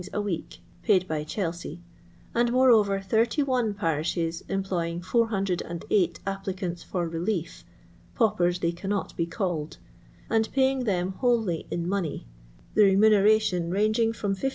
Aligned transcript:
a 0.13 0.19
week 0.19 0.57
(paid 0.81 1.07
by 1.07 1.23
Chelsea), 1.23 1.79
and 2.33 2.51
moreover 2.51 3.03
81 3.07 3.75
parishes 3.75 4.41
employing 4.49 4.99
408 4.99 6.19
applicanU 6.25 6.83
for 6.83 7.07
relief 7.07 7.63
(pau 8.15 8.29
pers 8.29 8.57
they 8.57 8.71
cannot 8.71 9.15
be 9.15 9.27
called), 9.27 9.77
and 10.27 10.51
paying 10.53 10.85
them 10.85 11.09
wholly 11.19 11.67
in 11.69 11.87
money, 11.87 12.25
the 12.73 12.81
remuneration 12.83 13.69
ranging 13.69 14.11
from 14.11 14.33
16s. 14.35 14.49